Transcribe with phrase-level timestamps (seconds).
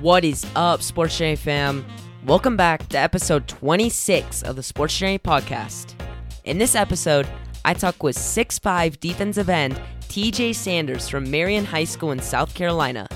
[0.00, 1.84] What is up, Sports Journey fam?
[2.24, 5.92] Welcome back to episode 26 of the Sports Journey podcast.
[6.44, 7.28] In this episode,
[7.66, 9.78] I talk with 6'5 defensive end
[10.08, 13.08] TJ Sanders from Marion High School in South Carolina.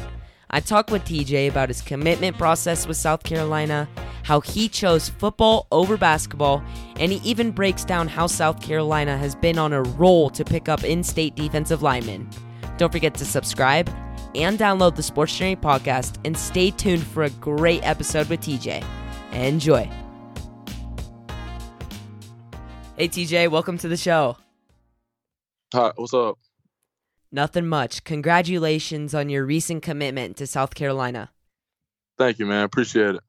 [0.51, 3.89] I talk with TJ about his commitment process with South Carolina,
[4.23, 6.63] how he chose football over basketball,
[7.01, 10.69] and he even breaks down how South Carolina has been on a roll to pick
[10.69, 12.29] up in state defensive linemen.
[12.77, 13.89] Don't forget to subscribe
[14.35, 18.85] and download the Sports Journey podcast and stay tuned for a great episode with TJ.
[19.33, 19.91] Enjoy.
[22.97, 24.37] Hey TJ, welcome to the show.
[25.73, 26.39] Hi, what's up?
[27.33, 28.05] Nothing much.
[28.05, 31.33] Congratulations on your recent commitment to South Carolina.
[32.17, 32.63] Thank you, man.
[32.63, 33.21] Appreciate it.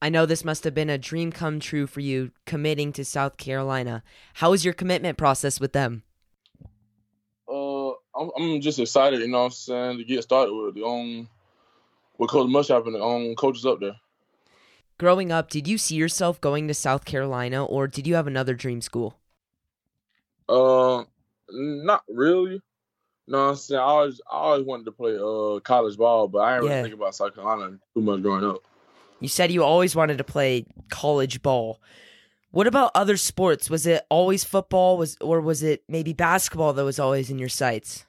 [0.00, 3.36] I know this must have been a dream come true for you committing to South
[3.36, 4.02] Carolina.
[4.34, 6.02] How was your commitment process with them?
[8.14, 11.28] I'm, I'm just excited, you know what I'm saying, to get started with the own
[12.18, 13.96] with Coach Muschamp and the own coaches up there.
[14.98, 18.54] Growing up, did you see yourself going to South Carolina or did you have another
[18.54, 19.18] dream school?
[20.48, 21.04] Uh,
[21.50, 22.52] not really.
[23.26, 23.80] You know what I'm saying?
[23.80, 26.76] I always I always wanted to play uh college ball, but I didn't Yeah.
[26.76, 28.62] really think about South Carolina too much growing up.
[29.20, 31.80] You said you always wanted to play college ball.
[32.50, 33.70] What about other sports?
[33.70, 37.48] Was it always football was or was it maybe basketball that was always in your
[37.48, 38.04] sights?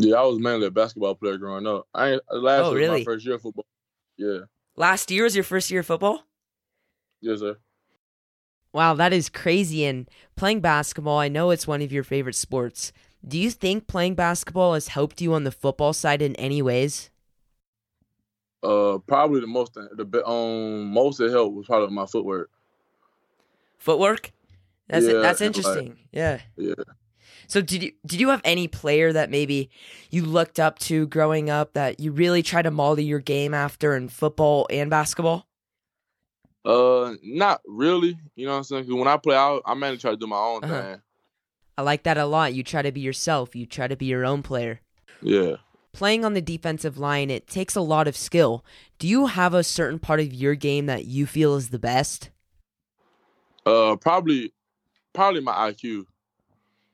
[0.00, 1.86] Yeah, I was mainly a basketball player growing up.
[1.94, 3.00] I ain't, last Oh, year was really?
[3.00, 3.66] my first year of football.
[4.16, 4.38] Yeah,
[4.76, 6.24] Last year was your first year of football?
[7.20, 7.56] yes, sir.
[8.72, 9.84] Wow, that is crazy.
[9.84, 12.92] And playing basketball, I know it's one of your favorite sports.
[13.26, 17.10] Do you think playing basketball has helped you on the football side in any ways?
[18.62, 22.50] Uh, probably the most the um most it helped was probably my footwork.
[23.78, 24.32] Footwork?
[24.88, 25.98] That's Yeah, that's and, like- interesting.
[26.12, 26.40] yeah.
[26.56, 26.74] Yeah.
[27.48, 29.70] So did you did you have any player that maybe
[30.10, 33.96] you looked up to growing up that you really tried to model your game after
[33.96, 35.46] in football and basketball?
[36.64, 38.18] Uh, not really.
[38.36, 38.84] You know what I'm saying?
[38.84, 40.82] 'Cause when I play, I, I mainly try to do my own Uh-huh.
[40.82, 41.02] thing.
[41.78, 42.52] I like that a lot.
[42.54, 43.56] You try to be yourself.
[43.56, 44.80] You try to be your own player.
[45.22, 45.56] Yeah.
[45.92, 48.64] Playing on the defensive line, it takes a lot of skill.
[48.98, 52.30] Do you have a certain part of your game that you feel is the best?
[53.64, 54.52] Uh, probably,
[55.14, 56.04] probably my IQ.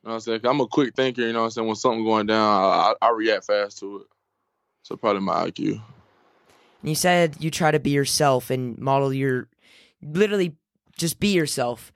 [0.04, 0.41] You know I'm saying?
[0.44, 1.22] I'm a quick thinker.
[1.22, 1.66] You know what I'm saying?
[1.66, 4.06] When something's going down, I, I, react fast to it.
[4.82, 5.70] So probably my IQ.
[5.70, 5.81] And
[6.82, 9.48] you said you try to be yourself and model your
[10.03, 10.56] literally
[10.98, 11.91] just be yourself.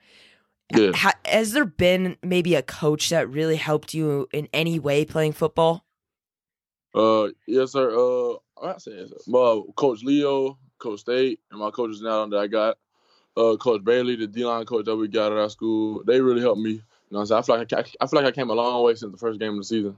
[0.75, 0.91] Yeah.
[0.95, 5.33] Ha- has there been maybe a coach that really helped you in any way playing
[5.33, 5.85] football?
[6.95, 7.91] Uh, yes, sir.
[7.91, 9.17] Uh, I say yes, sir.
[9.31, 12.77] Uh, Coach Leo, Coach State, and my coaches now that I got.
[13.37, 16.41] Uh, Coach Bailey, the D line coach that we got at our school, they really
[16.41, 16.81] helped me.
[17.09, 17.61] You know, what I'm saying?
[17.61, 19.39] I feel like I, I feel like I came a long way since the first
[19.39, 19.97] game of the season.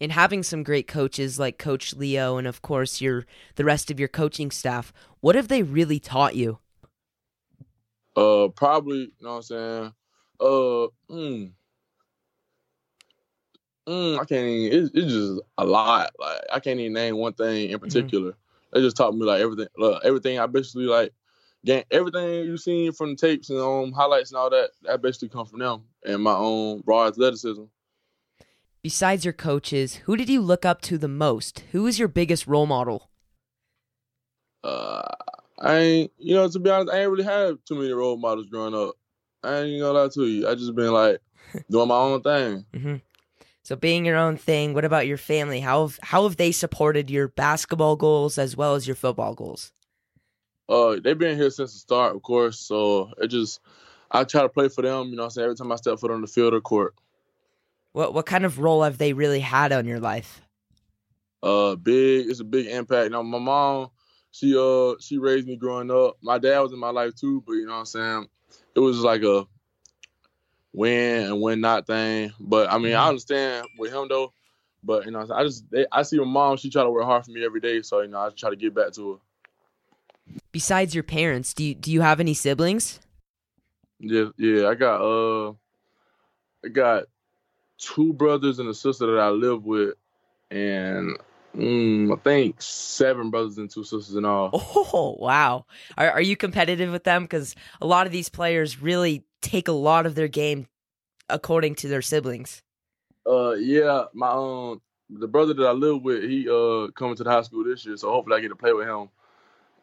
[0.00, 3.26] And having some great coaches like Coach Leo and of course your
[3.56, 6.58] the rest of your coaching staff, what have they really taught you?
[8.14, 9.92] Uh, probably, you know what I'm saying?
[10.40, 11.50] Uh, mm,
[13.86, 16.10] mm, I can't even, it's, it's just a lot.
[16.18, 18.34] Like, I can't even name one thing in particular.
[18.72, 21.12] They just taught me, like, everything, look, everything I basically, like,
[21.66, 25.28] gain, everything you've seen from the tapes and um, highlights and all that, that basically
[25.28, 27.64] come from them and my own raw athleticism.
[28.82, 31.64] Besides your coaches, who did you look up to the most?
[31.72, 33.10] Who was your biggest role model?
[34.62, 35.02] Uh,
[35.58, 38.46] I ain't, you know, to be honest, I ain't really had too many role models
[38.46, 38.94] growing up.
[39.42, 40.48] I ain't gonna lie to you.
[40.48, 41.20] I just been, like,
[41.70, 42.64] doing my own thing.
[42.74, 42.96] hmm
[43.64, 45.60] So being your own thing, what about your family?
[45.60, 49.72] How have, how have they supported your basketball goals as well as your football goals?
[50.68, 52.58] Uh, they've been here since the start, of course.
[52.58, 53.60] So it just,
[54.10, 55.08] I try to play for them.
[55.08, 56.94] You know, what I'm saying every time I step foot on the field or court.
[57.92, 60.42] What what kind of role have they really had on your life?
[61.42, 62.28] Uh, big.
[62.28, 63.04] It's a big impact.
[63.04, 63.88] You know, my mom,
[64.32, 66.16] she uh, she raised me growing up.
[66.22, 68.28] My dad was in my life too, but you know what I'm saying.
[68.74, 69.46] It was like a
[70.72, 72.32] win and win not thing.
[72.38, 73.08] But I mean, I Mhm.
[73.08, 74.32] understand with him though.
[74.82, 76.56] But you know, I just they, I see my mom.
[76.58, 77.82] She try to work hard for me every day.
[77.82, 79.18] So you know, I try to get back to her.
[80.52, 83.00] Besides your parents, do you, do you have any siblings?
[83.98, 84.68] Yeah, yeah.
[84.68, 85.52] I got uh,
[86.64, 87.04] I got
[87.78, 89.94] two brothers and a sister that I live with,
[90.50, 91.16] and
[91.56, 94.50] mm, I think seven brothers and two sisters in all.
[94.92, 95.66] Oh wow!
[95.96, 97.24] Are are you competitive with them?
[97.24, 100.66] Because a lot of these players really take a lot of their game
[101.28, 102.62] according to their siblings.
[103.26, 104.04] Uh, yeah.
[104.14, 104.80] My um,
[105.10, 107.96] the brother that I live with, he uh coming to the high school this year,
[107.96, 109.08] so hopefully I get to play with him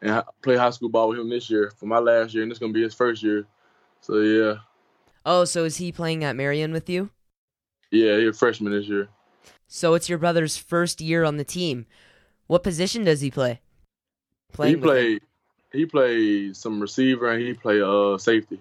[0.03, 2.59] and play high school ball with him this year for my last year, and it's
[2.59, 3.47] gonna be his first year.
[4.01, 4.55] So yeah,
[5.25, 7.09] Oh, so is he playing at Marion with you?
[7.89, 9.07] yeah, he's a freshman this year.
[9.67, 11.85] So it's your brother's first year on the team.
[12.47, 13.61] What position does he play?
[14.51, 14.75] playing?
[14.75, 15.21] he played.
[15.71, 18.59] He played some receiver and he played uh safety.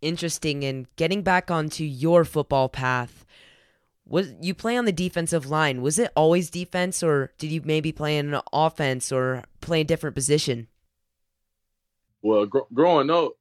[0.00, 0.64] Interesting.
[0.64, 3.24] And getting back onto your football path,
[4.12, 5.80] was you play on the defensive line?
[5.80, 9.84] Was it always defense, or did you maybe play in an offense or play a
[9.84, 10.68] different position?
[12.20, 13.32] Well, gr- growing up,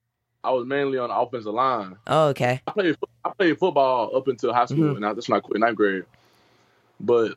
[0.45, 1.97] I was mainly on the offensive line.
[2.07, 2.61] Oh, okay.
[2.65, 2.95] I played
[3.25, 4.95] I played football up until high school, Mhm.
[4.95, 6.05] and I, that's when I quit ninth grade.
[7.01, 7.35] But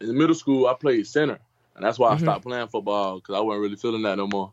[0.00, 1.40] in middle school, I played center,
[1.74, 2.14] and that's why Mhm.
[2.14, 4.52] I stopped playing football because I wasn't really feeling that no more.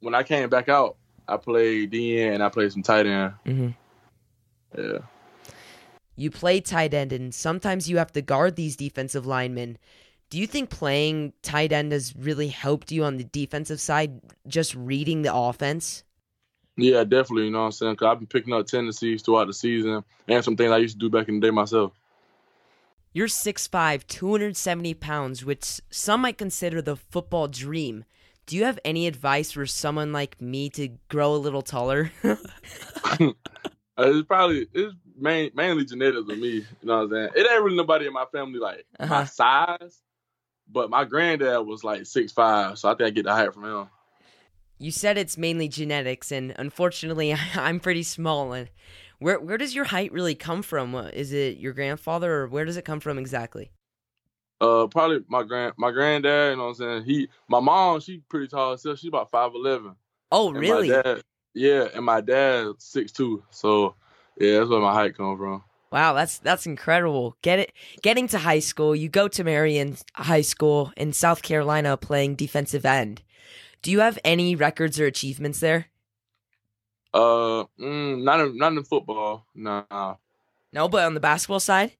[0.00, 0.96] When I came back out,
[1.28, 3.34] I played DN and I played some tight end.
[3.44, 3.68] hmm
[4.76, 4.98] Yeah.
[6.16, 9.78] You play tight end, and sometimes you have to guard these defensive linemen.
[10.30, 14.74] Do you think playing tight end has really helped you on the defensive side, just
[14.74, 16.04] reading the offense?
[16.76, 17.44] Yeah, definitely.
[17.44, 17.92] You know what I'm saying?
[17.94, 20.98] Because I've been picking up tendencies throughout the season and some things I used to
[20.98, 21.92] do back in the day myself.
[23.12, 28.04] You're 6'5, 270 pounds, which some might consider the football dream.
[28.46, 32.10] Do you have any advice for someone like me to grow a little taller?
[33.98, 36.48] Uh, it's probably it's main, mainly genetics with me.
[36.48, 37.28] You know what I'm saying?
[37.36, 39.24] It ain't really nobody in my family like my Uh-huh.
[39.24, 40.02] size,
[40.70, 43.64] but my granddad was like six five, so I think I get the height from
[43.64, 43.88] him.
[44.78, 48.52] you said it's mainly genetics, and unfortunately, I'm pretty small.
[48.52, 48.68] And
[49.20, 50.94] where where does your height really come from?
[50.96, 53.70] Is it your grandfather, or where does it come from exactly?
[54.60, 56.52] Uh, probably my grand my granddad.
[56.52, 57.04] You know what I'm saying?
[57.04, 58.98] He my mom she pretty tall herself.
[58.98, 59.94] She's about five eleven.
[60.32, 60.88] Oh, And really?
[60.90, 61.22] My dad,
[61.54, 63.42] yeah, and my dad six two.
[63.50, 63.94] So
[64.38, 65.64] yeah, that's where my height come from.
[65.90, 67.36] Wow, that's that's incredible.
[67.42, 67.72] Get it
[68.02, 72.84] getting to high school, you go to Marion High School in South Carolina playing defensive
[72.84, 73.22] end.
[73.80, 75.86] Do you have any records or achievements there?
[77.12, 79.46] Uh, mm, not in not in football.
[79.54, 80.16] Nah.
[80.72, 81.92] No, but on the basketball side?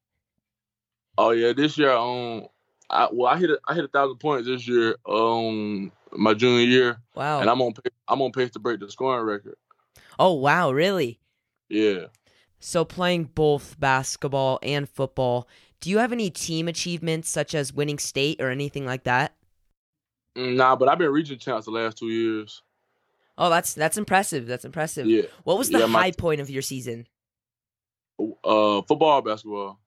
[1.16, 2.48] Oh yeah, this year um,
[2.90, 6.64] I well I hit a, I hit a thousand points this year um my junior
[6.66, 7.40] year, Wow.
[7.40, 7.74] and I'm on
[8.08, 9.56] I'm on pace to break the scoring record.
[10.18, 11.18] oh, wow, really?
[11.68, 12.06] Yeah.
[12.60, 15.48] So playing both basketball and football,
[15.80, 19.34] do you have any team achievements such as winning state or anything like that?
[20.36, 22.62] Mm, Nah, but I've been region champs the last two years.
[23.36, 24.46] Oh, that's that's impressive.
[24.46, 25.06] That's impressive.
[25.06, 25.22] Yeah.
[25.42, 27.06] What was the Yeah, my- high point of your season?
[28.18, 29.78] Uh, football, basketball,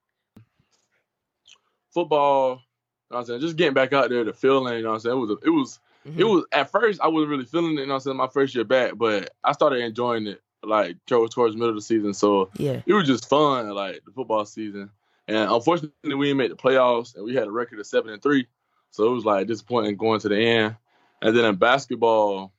[1.92, 2.50] football.
[2.50, 2.60] You know
[3.08, 4.74] what I'm saying just getting back out there, the feeling.
[4.76, 6.18] You know what I'm saying it was a, it was Mhm.
[6.18, 7.80] it was at first I wasn't really feeling it.
[7.82, 11.34] You know I'm saying my first year back, but I started enjoying it like towards
[11.34, 12.14] towards the middle of the season.
[12.14, 12.82] So yeah.
[12.84, 14.90] it was just fun, like the football season.
[15.28, 18.22] And unfortunately, we didn't make the playoffs, and we had a record of seven and
[18.22, 18.46] three.
[18.90, 20.76] So it was like disappointing going to the end.
[21.20, 22.52] And then in basketball,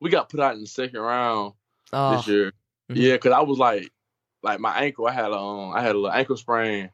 [0.00, 1.54] we got put out in the second round
[1.92, 2.52] Oh, this year.
[2.90, 2.96] Mhm.
[2.96, 3.92] Yeah, because I was like,
[4.42, 6.90] like my ankle, I had a, um, I had a little ankle sprain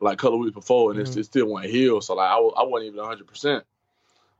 [0.00, 1.08] like a couple weeks before, and Mhm.
[1.10, 2.04] it, it still wasn't healed.
[2.04, 3.64] So like I, I wasn't even hundred percent.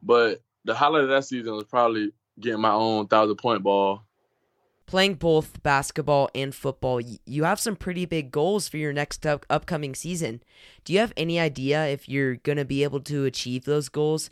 [0.02, 4.04] But the highlight of that season was probably getting my own thousand point ball.
[4.86, 9.46] playing both basketball and football, you have some pretty big goals for your next up-
[9.50, 10.42] upcoming season.
[10.84, 14.30] Do you have any idea if you're going to be able to achieve those goals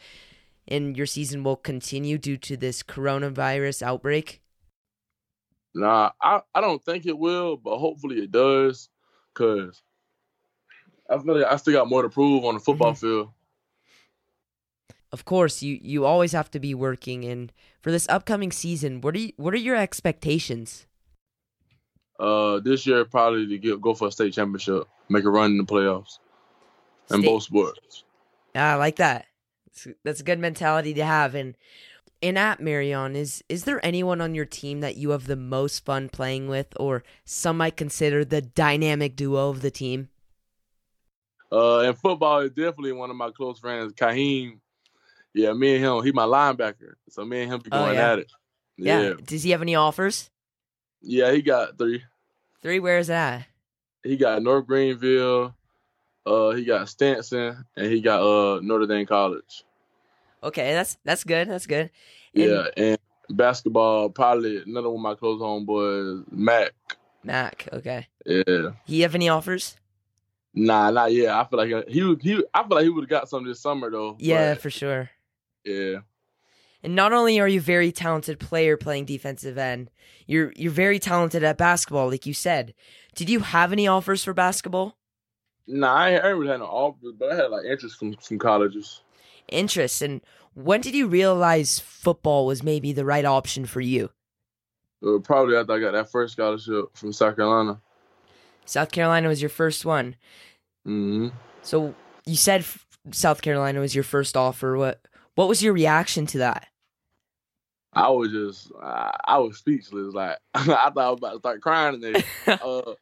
[0.66, 4.40] and your season will continue due to this coronavirus outbreak?
[5.74, 8.88] Nah, I, I don't think it will, but hopefully it does,
[9.34, 9.82] cause
[11.08, 13.06] I feel like I still got more to prove on the football mm-hmm.
[13.06, 13.30] field.
[15.16, 19.14] Of course, you you always have to be working and for this upcoming season, what
[19.14, 20.84] are you, what are your expectations?
[22.20, 25.56] Uh, this year probably to get, go for a state championship, make a run in
[25.56, 26.18] the playoffs,
[27.10, 28.04] in both sports.
[28.54, 29.24] Yeah, I like that.
[30.04, 31.34] That's a good mentality to have.
[31.34, 31.56] And
[32.20, 35.82] and at Marion, is is there anyone on your team that you have the most
[35.82, 40.10] fun playing with, or some might consider the dynamic duo of the team?
[41.50, 44.58] Uh, in football, it's definitely one of my close friends, Kaheem.
[45.36, 48.12] Yeah, me and him, he my linebacker, so me and him be Oh, going yeah.
[48.12, 48.32] at it.
[48.78, 49.00] Yeah.
[49.02, 49.12] Yeah.
[49.22, 50.30] Does he have any offers?
[51.02, 52.02] yeah, he got three.
[52.62, 52.78] Three.
[52.80, 53.46] Where is that?
[54.02, 55.54] He got North Greenville,
[56.24, 59.62] uh, he got Stanson, and he got uh Notre Dame College.
[60.42, 61.48] Okay, that's that's good.
[61.50, 61.90] That's good.
[62.34, 62.98] And Yeah, and
[63.30, 66.72] basketball, probably another one of my close homeboys, Mac.
[67.22, 67.68] Mac.
[67.72, 68.06] Okay.
[68.24, 68.70] Yeah.
[68.86, 69.76] He have any offers?
[70.54, 71.34] Nah, not yet.
[71.34, 72.22] I feel like he would.
[72.22, 74.16] He, I feel like he would have got some this summer though.
[74.18, 75.10] Yeah, for sure.
[75.66, 75.98] Yeah.
[76.82, 79.90] And not only are you a very talented player playing defensive end,
[80.26, 82.74] you're you're very talented at basketball, like you said.
[83.14, 84.96] Did you have any offers for basketball?
[85.66, 88.14] Nah, I ain't, I ain't really had no offers, but I had like interest from
[88.20, 89.02] some colleges.
[89.48, 90.20] Interest and
[90.54, 94.10] when did you realize football was maybe the right option for you?
[95.06, 97.80] Uh, probably after I got that first scholarship from South Carolina.
[98.64, 100.16] South Carolina was your first one.
[100.86, 101.28] Mm-hmm.
[101.62, 101.94] So
[102.24, 102.64] you said
[103.10, 105.00] South Carolina was your first offer, what
[105.36, 106.66] what was your reaction to that?
[107.92, 110.12] I was just, I, I was speechless.
[110.12, 112.04] Like I thought I was about to start crying.
[112.04, 112.24] And
[112.60, 112.92] uh,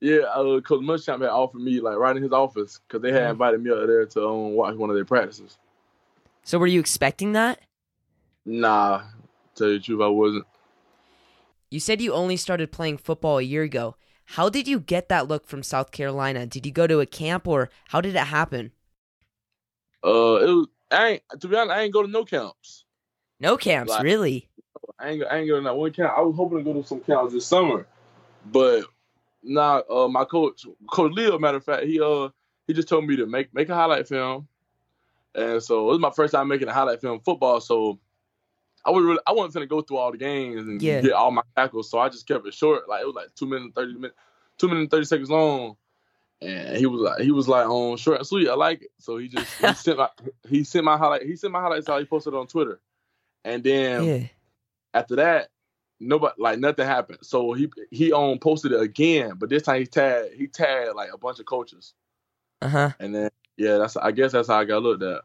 [0.00, 3.24] yeah, uh, Coach Muschamp had offered me like right in his office because they had
[3.24, 3.30] Mhm.
[3.32, 5.58] invited me up there to um, watch one of their practices.
[6.44, 7.60] So were you expecting that?
[8.46, 9.02] Nah,
[9.54, 10.46] tell you the truth, I wasn't.
[11.70, 13.96] You said you only started playing football a year ago.
[14.32, 16.46] How did you get that look from South Carolina?
[16.46, 18.72] Did you go to a camp or how did it happen?
[20.02, 20.66] Uh, it was.
[20.90, 21.72] I ain't to be honest.
[21.76, 22.84] I ain't go to no camps.
[23.40, 24.48] No camps, Like- really?
[24.98, 25.24] I ain't.
[25.24, 26.12] I ain't go to not one camp.
[26.16, 27.86] I was hoping to go to some camps this summer,
[28.46, 28.84] but
[29.42, 29.82] nah.
[29.88, 32.30] Uh, my coach, Coach Leo, matter of fact, he uh
[32.66, 34.48] he just told me to make make a highlight film,
[35.34, 37.60] and so it was my first time making a highlight film football.
[37.60, 37.98] So
[38.84, 41.00] I was really I wasn't gonna go through all the games and Yeah.
[41.02, 41.90] get all my tackles.
[41.90, 42.88] So I just kept it short.
[42.88, 44.16] Like it was like two minutes thirty minutes,
[44.56, 45.76] two minutes thirty seconds long.
[46.40, 48.48] And he was like, he was like, on short and sweet.
[48.48, 48.90] I like it.
[48.98, 50.08] So he just he sent my
[50.48, 51.98] he sent my highlight he sent my highlights out.
[52.00, 52.80] He posted it on Twitter,
[53.44, 54.26] and then Yeah.
[54.94, 55.48] after that,
[56.00, 57.18] nobody like nothing happened.
[57.22, 61.10] So he he um posted it again, but this time he tagged he tagged like
[61.12, 61.94] a bunch of coaches,
[62.62, 62.90] Uh huh.
[63.00, 65.22] and then yeah, that's I guess that's how I got looked at.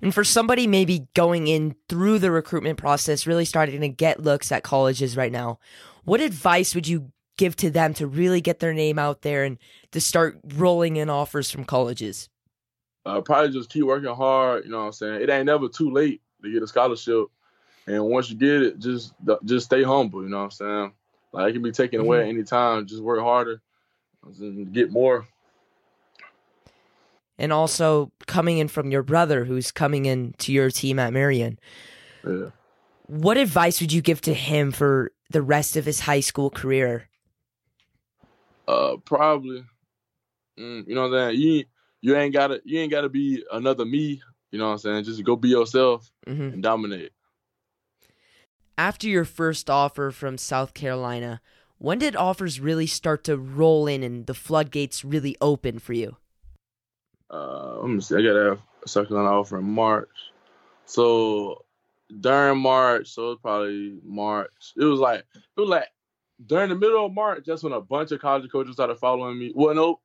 [0.00, 4.52] And for somebody maybe going in through the recruitment process, really starting to get looks
[4.52, 5.58] at colleges right now,
[6.04, 9.58] what advice would you give to them to really get their name out there and
[9.92, 12.28] to start rolling in offers from colleges?
[13.04, 14.64] Uh, probably just keep working hard.
[14.64, 15.22] You know what I'm saying?
[15.22, 17.26] It ain't never too late to get a scholarship,
[17.86, 19.14] and once you get it, just
[19.44, 20.22] just stay humble.
[20.22, 20.92] You know what I'm saying?
[21.32, 22.86] Like it can be taken away at any time.
[22.86, 23.62] Just work harder,
[24.40, 25.28] and get more.
[27.38, 31.58] And also coming in from your brother who's coming in to your team at Marion.
[32.26, 32.50] Yeah.
[33.06, 37.08] What advice would you give to him for the rest of his high school career?
[38.66, 39.64] Uh, probably.
[40.58, 41.40] Mm, you know what I'm saying?
[41.40, 41.64] You
[42.00, 44.22] you ain't gotta you ain't gotta be another me.
[44.50, 45.04] You know what I'm saying?
[45.04, 46.54] Just go be yourself mm-hmm.
[46.54, 47.12] and dominate.
[48.78, 51.40] After your first offer from South Carolina,
[51.78, 56.16] when did offers really start to roll in and the floodgates really open for you?
[57.30, 58.16] Uh, let me see.
[58.16, 60.08] I got a South Carolina offer in March.
[60.84, 61.64] So
[62.20, 64.72] during March, so it's probably March.
[64.76, 65.88] It was like it was like
[66.44, 67.44] during the middle of March.
[67.46, 69.52] That's when a bunch of college coaches started following me.
[69.54, 70.00] Well, no,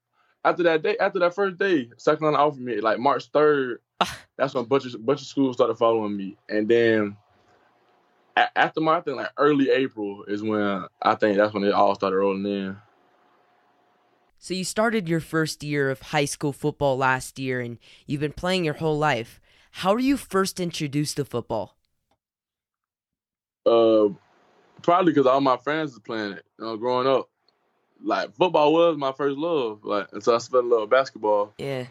[0.46, 3.82] after that day, after that first day, South Carolina offered me like March third.
[4.38, 7.18] that's when a bunch of bunch of schools started following me, and then
[8.36, 11.96] a- after I think like early April is when I think that's when it all
[11.96, 12.78] started rolling in.
[14.38, 18.34] So you started your first year of high school football last year and you've been
[18.34, 19.40] playing your whole life.
[19.72, 21.78] How were you first introduced to football?
[23.68, 24.10] Uh,
[24.82, 26.46] probably because all my friends was playing it.
[26.60, 27.30] You know, growing up,
[28.04, 29.84] like football was my first love.
[29.84, 31.54] Like, and so I spent a little basketball.
[31.58, 31.88] Yeah.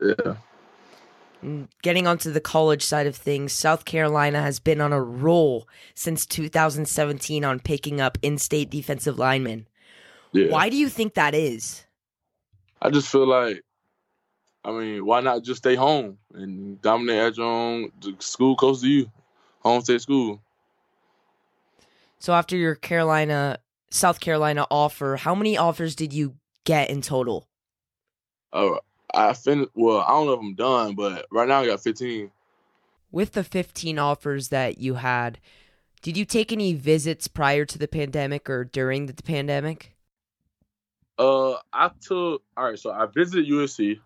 [0.00, 0.36] Yeah.
[1.40, 5.68] And getting onto the college side of things, South Carolina has been on a roll
[5.94, 9.68] since 2017 on picking up in-state defensive linemen.
[10.32, 10.50] Yeah.
[10.50, 11.84] Why do you think that is?
[12.82, 13.62] I just feel like,
[14.64, 18.80] I mean, why not just stay home and dominate at your own the school close
[18.82, 19.10] to you,
[19.60, 20.40] home state school.
[22.20, 23.58] So after your Carolina
[23.90, 26.34] South Carolina offer, how many offers did you
[26.64, 27.48] get in total?
[28.52, 28.76] Uh,
[29.14, 29.70] I finished.
[29.74, 32.30] Well, I don't know if I'm done, but right now I got 15.
[33.10, 35.38] With the 15 offers that you had,
[36.02, 39.94] did you take any visits prior to the pandemic or during the pandemic?
[41.18, 42.42] Uh, I took.
[42.56, 43.98] All right, so I visited USC.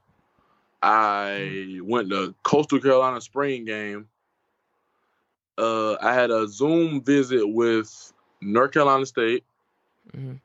[0.83, 4.09] I went to Coastal Carolina spring game.
[5.59, 9.45] Uh, I had a Zoom visit with North Carolina State.
[10.15, 10.41] Mhm.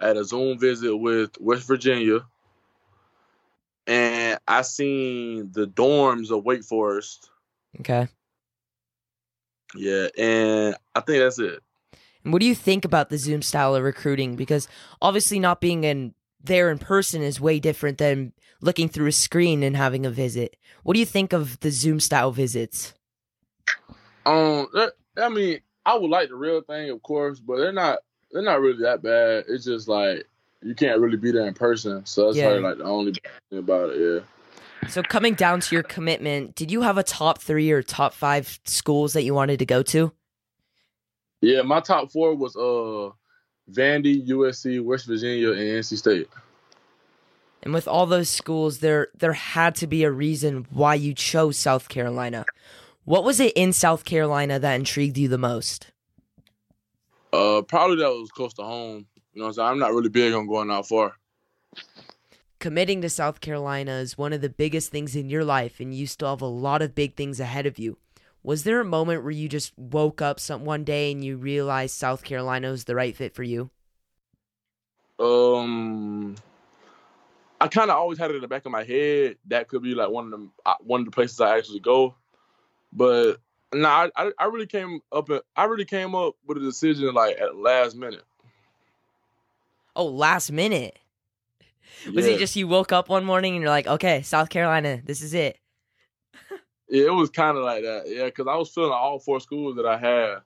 [0.00, 2.26] I had a Zoom visit with West Virginia.
[3.86, 7.30] And I seen the dorms of Wake Forest.
[7.80, 8.06] Okay.
[9.74, 11.62] Yeah, and I think that's it.
[12.24, 14.36] And what do you think about the Zoom style of recruiting?
[14.36, 14.68] Because
[15.00, 19.62] obviously, not being in there in person is way different than looking through a screen
[19.62, 20.56] and having a visit.
[20.82, 22.94] What do you think of the Zoom style visits?
[24.28, 24.68] Um,
[25.16, 27.98] I mean, I would like the real thing, of course, but they're not.
[28.30, 29.44] They're not really that bad.
[29.48, 30.26] It's just like
[30.62, 32.44] you can't really be there in person, so that's Yeah.
[32.44, 33.12] probably like the only
[33.50, 34.24] thing about it.
[34.82, 34.88] Yeah.
[34.88, 38.60] So, coming down to your commitment, did you have a top three or top five
[38.64, 40.12] schools that you wanted to go to?
[41.40, 43.10] Yeah, my top four was uh
[43.72, 46.28] Vandy, USC, West Virginia, and NC State.
[47.62, 51.56] And with all those schools, there there had to be a reason why you chose
[51.56, 52.44] South Carolina.
[53.08, 55.92] What was it in South Carolina that intrigued you the most?
[57.32, 59.06] Uh, probably that was close to home.
[59.32, 61.16] You know, what I'm saying I'm not really big on going out far.
[62.58, 66.06] committing to South Carolina is one of the biggest things in your life, and you
[66.06, 67.96] still have a lot of big things ahead of you.
[68.42, 71.94] Was there a moment where you just woke up some one day and you realized
[71.94, 73.70] South Carolina was the right fit for you?
[75.18, 76.36] Um,
[77.58, 79.94] I kind of always had it in the back of my head that could be
[79.94, 82.14] like one of them, uh, one of the places I actually go.
[82.92, 83.38] But
[83.72, 87.38] no, nah, I I really came up I really came up with a decision like
[87.38, 88.24] at last minute.
[89.94, 90.98] Oh, last minute.
[92.14, 92.34] Was yeah.
[92.34, 95.34] it just you woke up one morning and you're like, okay, South Carolina, this is
[95.34, 95.58] it?
[96.88, 98.04] yeah, it was kind of like that.
[98.06, 100.38] Yeah, because I was filling all four schools that I had,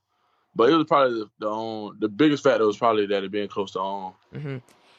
[0.54, 3.49] but it was probably the the, um, the biggest factor was probably that it being
[3.49, 4.14] close to home.
[4.34, 4.56] Mm-hmm.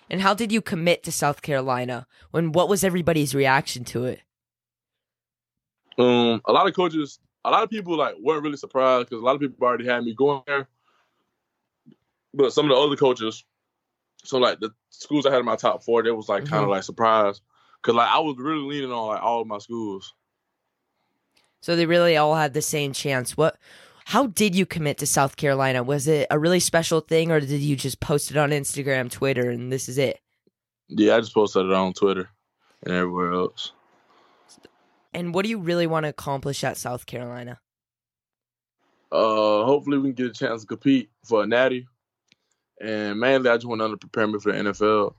[0.09, 2.05] And how did you commit to South Carolina?
[2.31, 4.21] When what was everybody's reaction to it?
[5.97, 9.25] Um, a lot of coaches, a lot of people like weren't really surprised because a
[9.25, 10.67] lot of people already had me going there.
[12.33, 13.43] But some of the other coaches
[14.23, 16.61] so like the schools I had in my top four, they was like kind of
[16.61, 16.71] mm-hmm.
[16.71, 17.41] like surprised
[17.81, 20.13] because like I was really leaning on like all of my schools.
[21.61, 23.37] So they really all had the same chance.
[23.37, 23.57] What?
[24.05, 25.81] How did you commit to South Carolina?
[25.81, 29.49] Was it a really special thing, or did you just post it on Instagram, Twitter,
[29.49, 30.19] and this is it?
[30.89, 32.29] Yeah, I just posted it on Twitter
[32.83, 33.71] and everywhere else.
[35.13, 37.59] And what do you really want to accomplish at South Carolina?
[39.11, 41.87] Uh, hopefully we can get a chance to compete for a natty
[42.83, 45.13] and mainly I just want to prepare me for the NFL.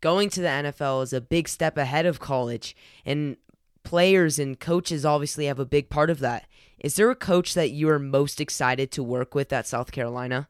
[0.00, 3.36] Going to the NFL is a big step ahead of college, and
[3.82, 6.46] players and coaches obviously have a big part of that.
[6.78, 10.48] Is there a coach that you are most excited to work with at South Carolina?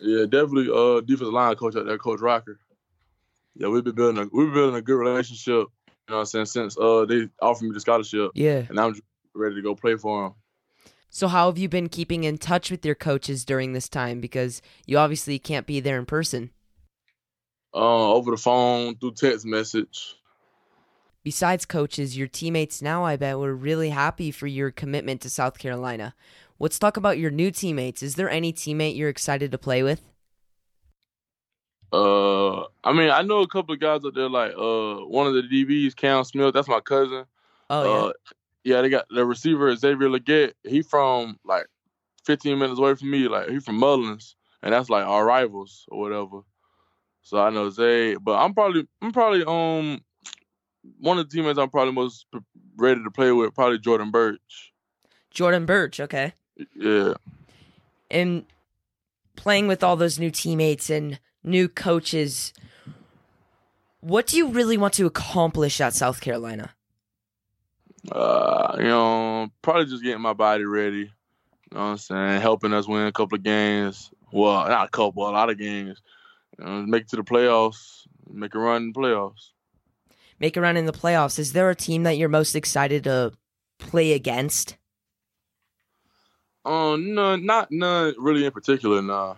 [0.00, 0.70] Yeah, definitely.
[0.72, 2.58] Uh, defensive line coach out there, Coach Rocker.
[3.54, 5.66] Yeah, we've been building a we've been building a good relationship.
[6.08, 6.46] You know what I'm saying?
[6.46, 8.30] Since uh they offered me the scholarship.
[8.34, 8.64] Yeah.
[8.68, 8.94] And I'm
[9.34, 10.34] ready to go play for them.
[11.08, 14.20] So, how have you been keeping in touch with your coaches during this time?
[14.20, 16.50] Because you obviously can't be there in person.
[17.74, 20.16] Uh, over the phone, through text message.
[21.24, 25.58] Besides coaches, your teammates now, I bet, were really happy for your commitment to South
[25.58, 26.14] Carolina.
[26.58, 28.02] Let's talk about your new teammates.
[28.02, 30.02] Is there any teammate you're excited to play with?
[31.92, 32.25] Uh,
[32.86, 35.42] I mean, I know a couple of guys out there, like uh, one of the
[35.42, 36.54] DBs, Cam Smith.
[36.54, 37.24] That's my cousin.
[37.68, 38.06] Oh yeah.
[38.06, 38.12] Uh,
[38.62, 40.56] yeah, they got the receiver Xavier Leggett.
[40.62, 41.66] He from like
[42.26, 43.26] 15 minutes away from me.
[43.26, 46.42] Like he from Mullins, and that's like our rivals or whatever.
[47.22, 50.00] So I know Zay, but I'm probably I'm probably um
[51.00, 52.26] one of the teammates I'm probably most
[52.76, 54.72] ready to play with probably Jordan Burch.
[55.32, 56.34] Jordan Burch, okay.
[56.76, 57.14] Yeah.
[58.12, 58.46] And
[59.34, 62.52] playing with all those new teammates and new coaches,
[64.06, 66.70] what do you really want to accomplish at South Carolina?
[68.12, 70.98] Uh, you know, probably just getting my body ready.
[70.98, 71.10] You
[71.72, 72.40] know what I'm saying?
[72.40, 74.12] Helping us win a couple of games.
[74.30, 76.00] Well, not a couple, a lot of games.
[76.56, 79.50] You know, make it to the playoffs, make a run in the playoffs.
[80.38, 81.40] Make a run in the playoffs.
[81.40, 83.32] Is there a team that you're most excited to
[83.78, 84.76] play against?
[86.64, 89.34] Um, no, not none really in particular, nah.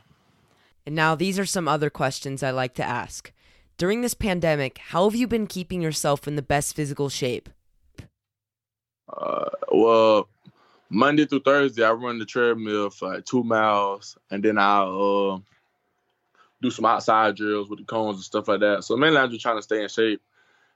[0.85, 3.33] And now these are some other questions I like to ask.
[3.79, 7.49] During this pandemic, how have you been keeping yourself in the best physical shape?
[9.09, 10.29] Uh, well,
[10.91, 15.39] Monday through Thursday, I run the treadmill for like two miles, and then I'll uh,
[16.61, 18.83] do some outside drills with the cones and stuff like that.
[18.83, 20.21] So mainly I'm just trying to stay in shape.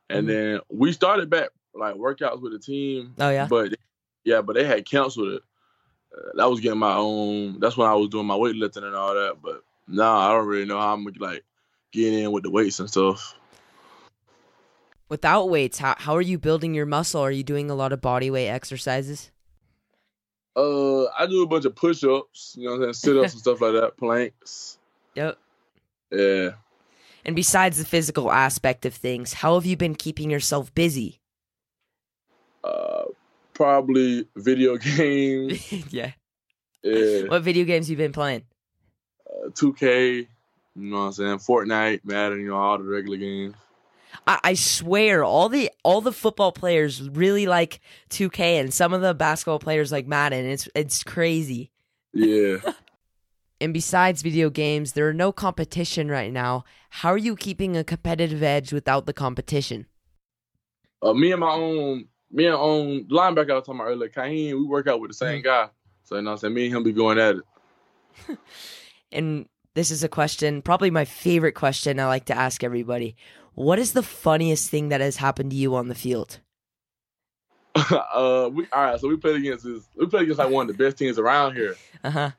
[0.09, 0.53] And mm-hmm.
[0.53, 3.17] then we started back like workouts with the team.
[3.19, 3.49] Oh yeah.
[3.49, 3.75] But
[4.23, 5.43] yeah, but they had canceled it.
[6.17, 7.59] Uh, that was getting my own.
[7.59, 9.39] That's when I was doing my weightlifting and all that.
[9.43, 11.43] But now nah, I don't really know how I'm like
[11.93, 13.35] getting in with the weights and stuff
[15.13, 17.21] without weights, how how are you building your muscle?
[17.21, 19.31] Are you doing a lot of body weight exercises?
[20.57, 23.33] Uh, I do a bunch of push ups, you know, what I'm saying, sit ups
[23.33, 24.79] and stuff like that, planks.
[25.15, 25.39] Yep.
[26.11, 26.51] Yeah.
[27.27, 31.21] And besides the physical aspect of things, how have you been keeping yourself busy?
[32.65, 33.05] Uh,
[33.53, 35.73] probably video games.
[35.93, 36.13] yeah.
[36.83, 37.25] Yeah.
[37.25, 38.45] What video games you been playing?
[39.27, 40.27] Uh, 2K,
[40.75, 41.39] you know what I'm saying?
[41.39, 43.55] Fortnite, Madden, you know, all the regular games.
[44.27, 47.81] I, I swear, all the all the football players really like
[48.11, 50.45] 2K, and some of the basketball players like Madden.
[50.47, 51.71] It's it's crazy.
[52.13, 52.59] Yeah.
[53.61, 56.65] and besides video games, there are no competition right now.
[56.91, 59.87] How are you keeping a competitive edge without the competition?
[61.03, 64.53] Uh, me and my own, me and own linebacker I was talking about earlier, Kaheem,
[64.53, 65.47] we work out with the same mm-hmm.
[65.47, 65.69] guy.
[66.05, 68.39] So you know, what I'm saying me and him be going at it.
[69.13, 73.17] and this is a question, probably my favorite question I like to ask everybody.
[73.55, 76.41] What is the funniest thing that has happened to you on the field?
[77.75, 79.01] uh, we all right.
[79.01, 79.89] So we played against this.
[79.97, 81.77] We played against like one of the best teams around here.
[82.05, 82.31] Uh huh.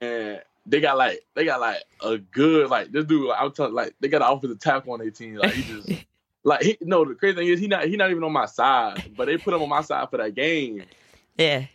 [0.00, 3.28] And they got like they got like a good like this dude.
[3.28, 5.36] Like, I'm telling like they got an offensive tackle on their team.
[5.36, 6.04] Like he just
[6.44, 7.04] like he no.
[7.06, 9.54] The crazy thing is he not he not even on my side, but they put
[9.54, 10.82] him on my side for that game.
[11.38, 11.66] Yeah.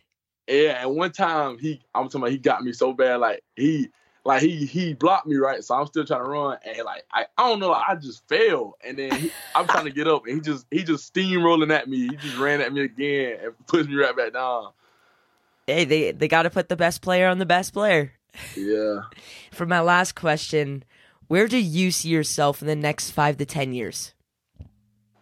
[0.48, 3.88] Yeah, and one time he, I'm talking about he got me so bad, like he,
[4.24, 7.26] like he he blocked me right, so I'm still trying to run, and like I,
[7.38, 10.26] I don't know, like, I just fell, and then he, I'm trying to get up,
[10.28, 13.68] and he just he just steamrolling at me, he just ran at me again and
[13.68, 14.72] pushed me right back down.
[15.66, 18.14] Hey, they they got to put the best player on the best player.
[18.56, 19.02] Yeah.
[19.52, 20.84] For my last question,
[21.28, 24.14] where do you see yourself in the next five to ten years?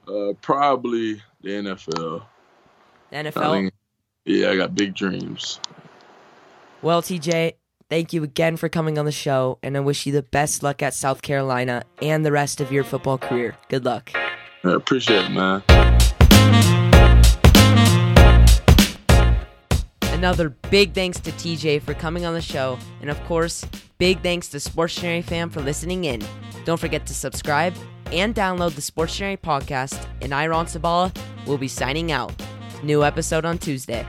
[0.08, 2.24] Uh, probably the NFL.
[3.12, 3.38] The NFL.
[3.38, 3.72] I mean,
[4.26, 5.60] yeah, I got big dreams.
[6.82, 7.54] Well, TJ,
[7.90, 10.82] thank you again for coming on the show, and I wish you the best luck
[10.82, 13.56] at South Carolina and the rest of your football career.
[13.68, 14.12] Good luck.
[14.64, 15.64] I appreciate it, man.
[20.14, 23.66] Another big thanks to TJ for coming on the show, and of course,
[23.98, 26.22] big thanks to Sports Dictionary fam for listening in.
[26.66, 27.74] Don't forget to subscribe
[28.12, 31.16] and download the Sports podcast, and I, Ron Sabala,
[31.48, 32.34] will be signing out.
[32.84, 34.06] New episode on Tuesday.